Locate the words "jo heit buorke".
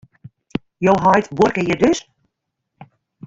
0.87-1.65